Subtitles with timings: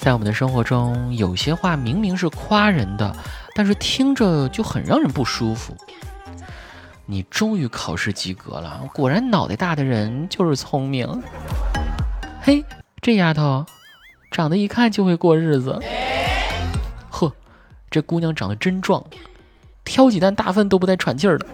[0.00, 3.16] 在我们的生活中，有些话明明是夸人的，
[3.56, 5.76] 但是听着就很让人不舒服。
[7.06, 11.24] 你终于考试及格了，果然脑袋大的人就是聪明。
[12.40, 12.64] 嘿，
[13.00, 13.66] 这丫头，
[14.30, 15.82] 长得一看就会过日子。
[17.10, 17.32] 呵，
[17.90, 19.04] 这姑娘长得真壮，
[19.84, 21.46] 挑几担大粪都不带喘气儿的。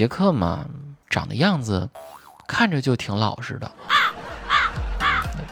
[0.00, 0.64] 杰克嘛，
[1.10, 1.90] 长的样子
[2.48, 3.70] 看着就挺老实的。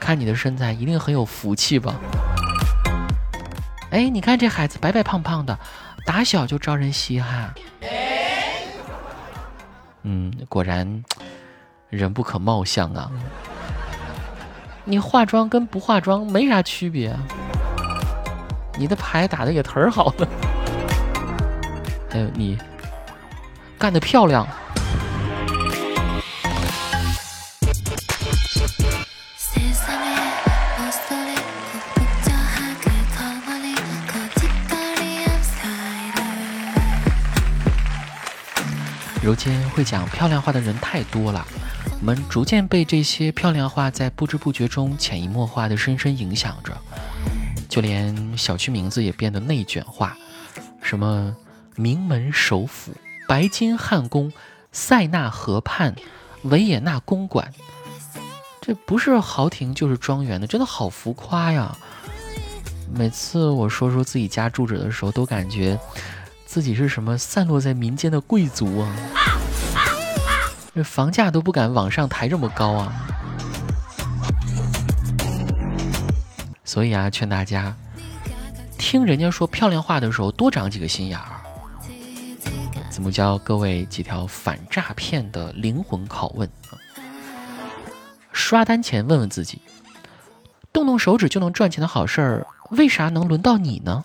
[0.01, 1.95] 看你的身材一定很有福气吧？
[3.91, 5.59] 哎，你看这孩子白白胖胖的，
[6.07, 7.53] 打小就招人稀罕。
[10.05, 11.05] 嗯，果然
[11.91, 13.11] 人不可貌相啊。
[14.87, 17.15] 你化妆跟不化妆没啥区别。
[18.79, 20.29] 你的牌打的也忒好了。
[22.09, 22.57] 还有你
[23.79, 24.47] 干得漂亮。
[39.21, 41.47] 如今会讲漂亮话的人太多了，
[42.01, 46.73] 我们逐渐被这些漂亮话在不知不觉中潜移默化的深深影响着，
[47.69, 50.17] 就连小区名字也变得内卷化，
[50.83, 51.37] 什么
[51.77, 52.95] 名门首府。
[53.29, 54.33] 白金汉宫、
[54.73, 55.95] 塞纳河畔、
[56.45, 57.53] 维也纳公馆，
[58.63, 61.77] 这不是豪庭就是庄园的，真的好浮夸呀！
[62.91, 65.79] 每次我说说自己家住址的时候，都感觉
[66.47, 68.97] 自己是什么散落在民间的贵族啊！
[70.75, 72.93] 这房价都不敢往上抬这么高啊！
[76.65, 77.77] 所以啊，劝大家
[78.79, 81.38] 听人家说漂亮话的时候，多长几个心眼儿。
[82.99, 86.75] 子木教各位几条反诈骗的灵魂拷问啊！
[88.33, 89.63] 刷单前问问自己，
[90.73, 94.05] 动动手指就能赚钱的好事儿，为啥能轮到你呢？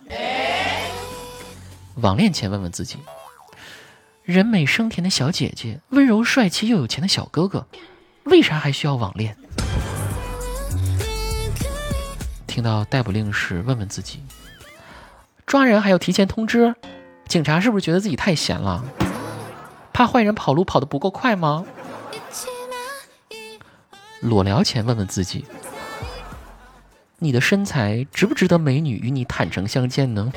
[1.96, 3.00] 网恋前问问自己，
[4.22, 7.66] 人美声甜的小姐姐，温柔帅气又有钱的小哥哥，
[8.26, 9.36] 为啥还需要网恋？
[12.46, 14.22] 听到逮捕令时，问问自己，
[15.48, 16.76] 抓人还要提前通知，
[17.28, 18.84] 警察是不是觉得自己太闲了？
[19.92, 21.66] 怕坏人跑路跑得不够快吗？
[24.22, 25.46] 裸聊前问问自己，
[27.20, 30.32] 你的身材值不值得美女与你坦诚相见呢？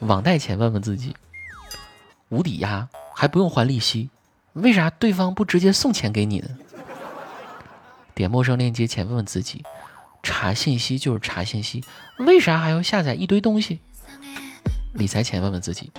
[0.00, 1.16] 网贷前问问自己，
[2.28, 4.10] 无抵押还不用还利息，
[4.52, 6.48] 为啥对方不直接送钱给你呢？
[8.14, 9.64] 点陌生链接前问问自己，
[10.22, 11.82] 查信息就是查信息，
[12.18, 13.80] 为啥还要下载一堆东西？
[14.94, 15.90] 理财前问问自己，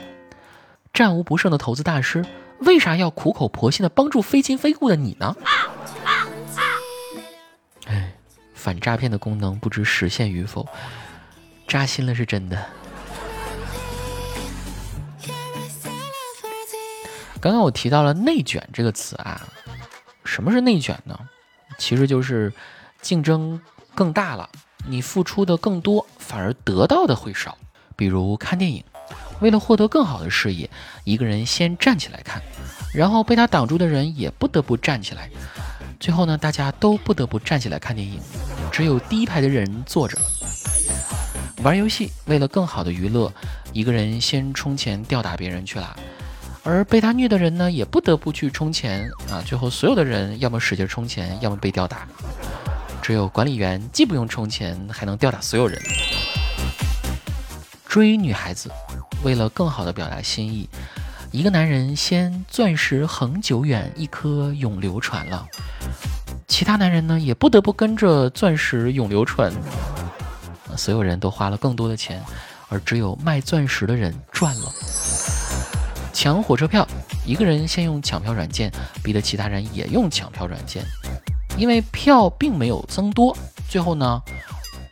[0.93, 2.25] 战无不胜的投资大师，
[2.59, 5.35] 为啥要苦口婆心的帮助非亲非故的你呢？
[7.87, 8.13] 哎，
[8.53, 10.65] 反诈骗的功能不知实现与否，
[11.67, 12.65] 扎心了是真的。
[17.41, 19.41] 刚刚我提到了“内卷”这个词啊，
[20.23, 21.19] 什么是内卷呢？
[21.77, 22.51] 其实就是
[23.01, 23.59] 竞争
[23.93, 24.49] 更大了，
[24.87, 27.57] 你付出的更多，反而得到的会少。
[27.95, 28.83] 比如看电影，
[29.39, 30.69] 为了获得更好的视野，
[31.03, 32.41] 一个人先站起来看，
[32.93, 35.29] 然后被他挡住的人也不得不站起来，
[35.99, 38.19] 最后呢，大家都不得不站起来看电影，
[38.71, 40.17] 只有第一排的人坐着。
[41.63, 43.33] 玩游戏，为了更好的娱乐，
[43.73, 45.97] 一个人先充钱吊打别人去了。
[46.63, 49.41] 而被他虐的人呢，也不得不去充钱啊！
[49.45, 52.07] 最后所有的人要么使劲充钱，要么被吊打。
[53.03, 55.79] 只有管理员既不用充钱，还能吊打所有人。
[57.95, 58.69] 追女孩子，
[59.23, 60.67] 为了更好的表达心意，
[61.31, 65.47] 一个男人先钻石恒久远，一颗永流传了。
[66.45, 69.49] 其他男人呢，也不得不跟着钻石永流传。
[70.75, 72.21] 所有人都花了更多的钱，
[72.67, 74.69] 而只有卖钻石的人赚了。
[76.11, 76.85] 抢火车票，
[77.25, 78.69] 一个人先用抢票软件，
[79.01, 80.83] 逼得其他人也用抢票软件，
[81.57, 83.33] 因为票并没有增多，
[83.69, 84.21] 最后呢，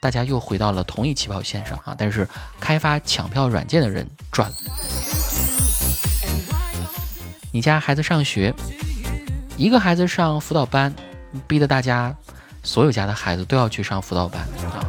[0.04, 1.96] 大家又回到了同一起跑线上啊！
[1.98, 2.28] 但是
[2.60, 4.56] 开发抢票软件的人赚了。
[7.54, 8.54] 你家孩子上学，
[9.56, 10.94] 一个孩子上辅导班，
[11.48, 12.14] 逼得大家
[12.64, 14.84] 所有家的孩子都要去上辅导班啊！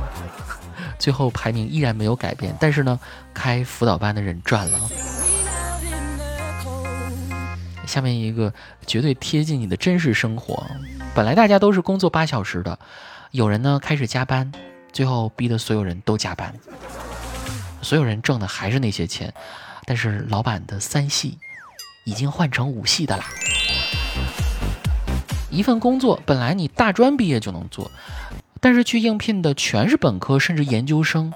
[0.99, 2.99] 最后排名依然没有改变，但是呢，
[3.33, 4.81] 开辅导班的人赚了。
[7.87, 8.53] 下面一个
[8.85, 10.67] 绝对贴近你的真实生活。
[11.15, 12.77] 本来大家都是工作八小时的，
[13.31, 14.51] 有人呢开始加班，
[14.95, 16.55] 最后逼得所有人都加班。
[17.83, 19.35] 所有人挣的还是那些钱，
[19.85, 21.37] 但是老板的三系
[22.05, 23.25] 已经换成五系的啦。
[25.51, 27.91] 一份工作本来你大专毕业就能做，
[28.61, 31.33] 但是去应聘的全是本科甚至研究生，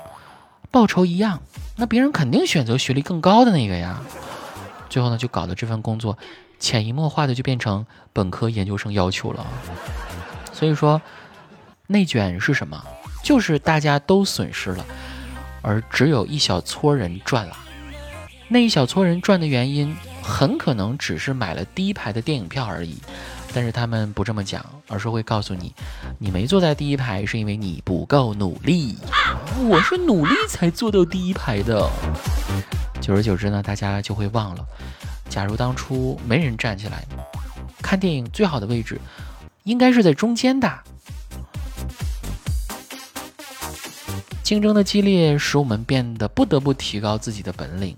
[0.71, 1.43] 报酬一样，
[1.77, 4.01] 那别人肯定选择学历更高的那个呀。
[4.89, 6.17] 最后呢，就搞得这份工作
[6.59, 9.47] 潜移默化的就变成本科研究生要求了。
[10.53, 11.03] 所以说，
[11.89, 12.83] 内卷是什么？
[13.29, 14.87] 就是大家都损失了，
[15.61, 17.55] 而只有一小撮人赚了。
[18.49, 22.97] 那一小撮人赚的原因，很可能只是买了第一排的电影票而已。
[23.53, 25.75] 但是他们不这么讲，而是会告诉你，
[26.19, 28.97] 你没坐在第一排是因为你不够努力。
[29.69, 31.87] 我是努力才坐到第一排的。
[33.03, 34.65] 久而久之呢，大家就会忘了，
[35.29, 37.05] 假如当初没人站起来，
[37.83, 38.99] 看电影最好的位置
[39.65, 40.73] 应该是在中间的。
[44.49, 47.95] 竞争的激烈使我们变得不得不提高自己的本领，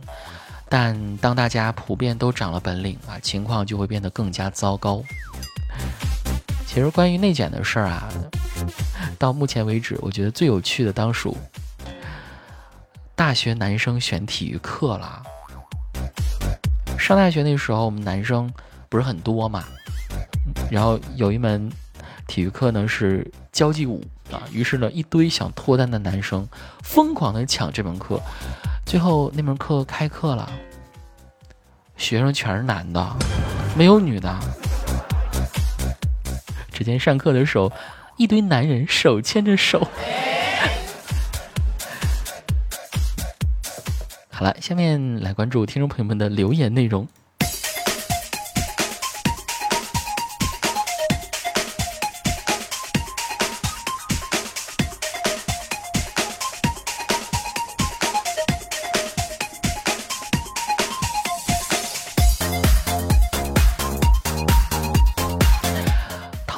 [0.69, 5.01] 但当大家普遍都长了本领啊，情况就会变得更加糟糕。
[6.67, 8.09] 其实关于内卷的事儿啊，
[9.17, 11.37] 到目前为止，我觉得最有趣的当属
[13.15, 15.23] 大学男生选体育课了。
[16.99, 18.53] 上大学那时候，我们男生
[18.89, 19.63] 不是很多嘛，
[20.69, 21.71] 然后有一门
[22.31, 24.01] 体育课呢是交际舞
[24.31, 26.49] 啊，于是呢一堆想脱单的男生
[26.81, 28.21] 疯狂的抢这门课，
[28.87, 30.49] 最后那门课开课了，
[31.97, 33.05] 学生全是男的，
[33.77, 34.33] 没有女的。
[36.73, 37.73] 只见上课的时候，
[38.17, 39.89] 一堆男人手牵着手。
[44.31, 47.09] 好了，下面来关注听众朋友们的留言内容。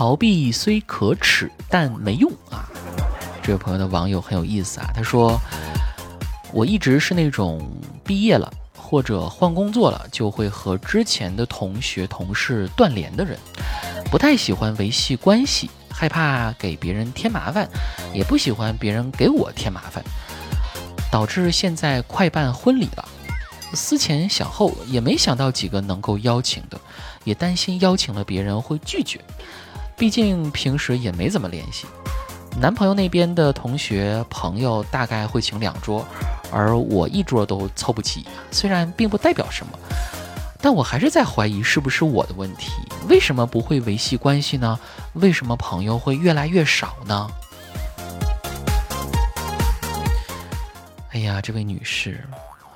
[0.03, 2.69] 逃避虽可耻，但没用啊！
[3.41, 5.41] 这位朋友的网友很有意思啊，他说
[6.53, 7.65] ：“我一直是那种
[8.03, 13.39] 毕业了或者换工作了就会和之前的同学同事断联的人，
[14.11, 17.69] 不太喜欢维系关系，害怕给别人添麻烦，
[18.13, 20.03] 也不喜欢别人给我添麻烦，
[21.13, 23.09] 导致现在快办婚礼了，
[23.73, 26.77] 思前想后也没想到几个能够邀请的，
[27.23, 29.21] 也担心邀请了别人会拒绝。”
[29.97, 31.87] 毕竟平时也没怎么联系，
[32.61, 36.05] 男朋友那边的同学朋友大概会请两桌，
[36.51, 38.27] 而我一桌都凑不齐。
[38.51, 39.79] 虽然并不代表什么，
[40.61, 42.73] 但我还是在怀疑是不是我的问题。
[43.09, 44.79] 为什么不会维系关系呢？
[45.15, 47.31] 为什么朋友会越来越少呢？
[51.11, 52.27] 哎呀，这位女士，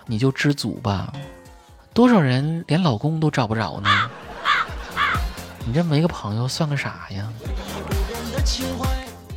[0.05, 1.13] 你就知足吧。
[1.93, 3.89] 多少人连老公都找不着呢？
[5.69, 7.29] 你这没个朋友算个啥呀？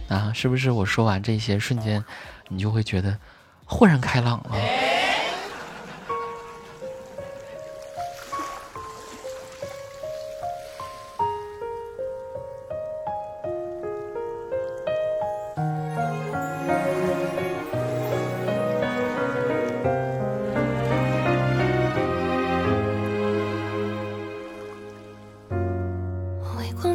[0.10, 2.06] 啊，是不是我说完这些瞬间，
[2.50, 3.18] 你就会觉得
[3.66, 4.56] 豁然开朗了？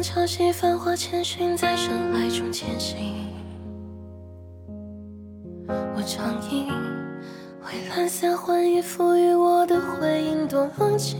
[0.05, 3.25] 潮汐繁华千寻，在深海中前行。
[5.67, 6.67] 我仗义，
[7.65, 11.19] 为蓝色幻影赋予我的回应多冷静。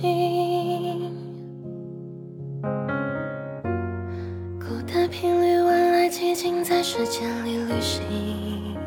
[4.60, 8.78] 孤单频率晚来寂静，在时间里旅行。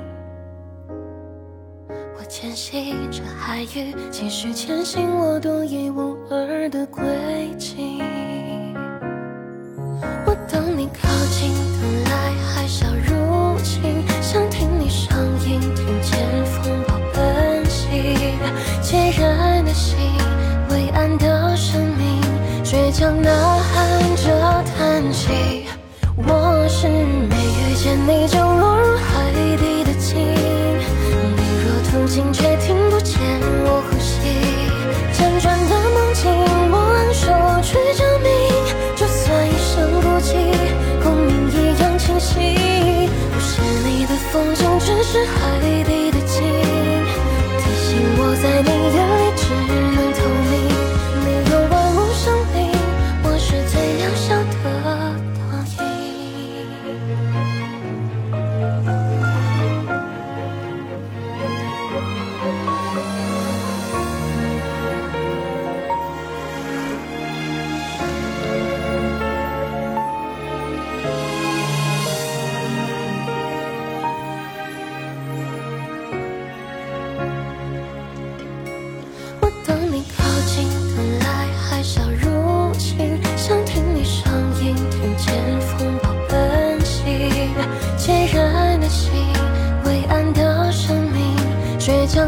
[2.17, 7.03] 我牵系着海域，继续前行我独一无二的轨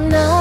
[0.09, 0.40] No.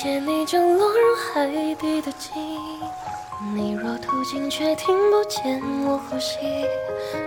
[0.00, 2.32] 见你就落入海底的鲸，
[3.52, 6.36] 你若途经却听不见我呼吸，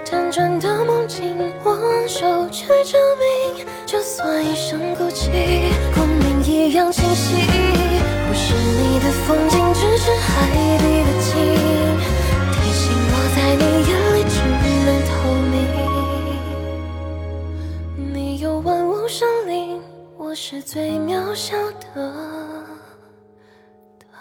[0.05, 5.29] 辗转的梦境我昂首去证明，就算一生孤寂，
[5.93, 7.35] 共鸣一样清晰。
[8.29, 11.35] 不是你的风景，只是海底的鲸，
[12.53, 14.39] 提醒我在你眼里只
[14.85, 15.11] 能透
[15.51, 15.53] 明。
[18.13, 19.81] 你有万物生灵，
[20.17, 21.57] 我是最渺小
[21.93, 22.60] 的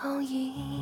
[0.02, 0.79] 倒影。